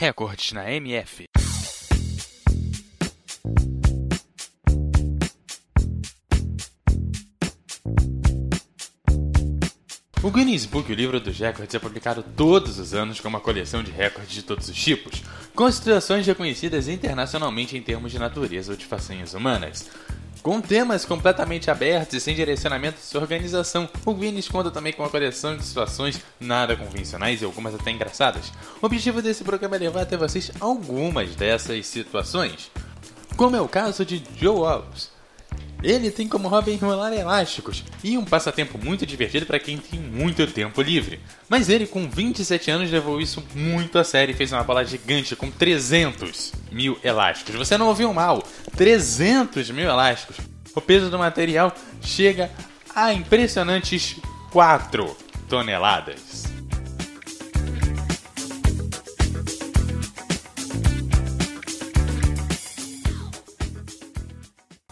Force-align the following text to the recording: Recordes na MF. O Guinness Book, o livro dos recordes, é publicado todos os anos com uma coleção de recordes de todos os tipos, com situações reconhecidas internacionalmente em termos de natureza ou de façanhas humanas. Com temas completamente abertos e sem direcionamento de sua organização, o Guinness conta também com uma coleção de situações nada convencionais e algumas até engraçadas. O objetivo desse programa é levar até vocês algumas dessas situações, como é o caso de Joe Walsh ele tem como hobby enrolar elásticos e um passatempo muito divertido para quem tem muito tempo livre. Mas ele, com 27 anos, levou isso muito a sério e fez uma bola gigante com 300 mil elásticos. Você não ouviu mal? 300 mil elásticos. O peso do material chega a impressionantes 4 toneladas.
Recordes 0.00 0.52
na 0.52 0.70
MF. 0.70 1.24
O 10.22 10.30
Guinness 10.30 10.66
Book, 10.66 10.92
o 10.92 10.94
livro 10.94 11.18
dos 11.18 11.36
recordes, 11.40 11.74
é 11.74 11.80
publicado 11.80 12.22
todos 12.36 12.78
os 12.78 12.94
anos 12.94 13.18
com 13.18 13.26
uma 13.26 13.40
coleção 13.40 13.82
de 13.82 13.90
recordes 13.90 14.34
de 14.34 14.44
todos 14.44 14.68
os 14.68 14.76
tipos, 14.80 15.24
com 15.52 15.68
situações 15.72 16.24
reconhecidas 16.24 16.86
internacionalmente 16.86 17.76
em 17.76 17.82
termos 17.82 18.12
de 18.12 18.20
natureza 18.20 18.70
ou 18.70 18.78
de 18.78 18.86
façanhas 18.86 19.34
humanas. 19.34 19.90
Com 20.42 20.60
temas 20.60 21.04
completamente 21.04 21.70
abertos 21.70 22.14
e 22.14 22.20
sem 22.20 22.34
direcionamento 22.34 22.98
de 22.98 23.04
sua 23.04 23.20
organização, 23.20 23.88
o 24.04 24.14
Guinness 24.14 24.48
conta 24.48 24.70
também 24.70 24.92
com 24.92 25.02
uma 25.02 25.10
coleção 25.10 25.56
de 25.56 25.64
situações 25.64 26.20
nada 26.40 26.76
convencionais 26.76 27.42
e 27.42 27.44
algumas 27.44 27.74
até 27.74 27.90
engraçadas. 27.90 28.52
O 28.80 28.86
objetivo 28.86 29.20
desse 29.20 29.42
programa 29.42 29.76
é 29.76 29.80
levar 29.80 30.02
até 30.02 30.16
vocês 30.16 30.50
algumas 30.60 31.34
dessas 31.34 31.86
situações, 31.86 32.70
como 33.36 33.56
é 33.56 33.60
o 33.60 33.68
caso 33.68 34.04
de 34.04 34.22
Joe 34.38 34.56
Walsh 34.56 35.18
ele 35.82 36.10
tem 36.10 36.26
como 36.26 36.48
hobby 36.48 36.72
enrolar 36.72 37.12
elásticos 37.12 37.84
e 38.02 38.18
um 38.18 38.24
passatempo 38.24 38.76
muito 38.78 39.06
divertido 39.06 39.46
para 39.46 39.60
quem 39.60 39.78
tem 39.78 40.00
muito 40.00 40.44
tempo 40.48 40.82
livre. 40.82 41.20
Mas 41.48 41.68
ele, 41.68 41.86
com 41.86 42.08
27 42.08 42.70
anos, 42.70 42.90
levou 42.90 43.20
isso 43.20 43.42
muito 43.54 43.96
a 43.96 44.02
sério 44.02 44.32
e 44.32 44.36
fez 44.36 44.52
uma 44.52 44.64
bola 44.64 44.84
gigante 44.84 45.36
com 45.36 45.50
300 45.50 46.52
mil 46.72 46.98
elásticos. 47.02 47.54
Você 47.54 47.78
não 47.78 47.86
ouviu 47.86 48.12
mal? 48.12 48.42
300 48.78 49.70
mil 49.70 49.90
elásticos. 49.90 50.36
O 50.72 50.80
peso 50.80 51.10
do 51.10 51.18
material 51.18 51.74
chega 52.00 52.48
a 52.94 53.12
impressionantes 53.12 54.16
4 54.52 55.16
toneladas. 55.48 56.47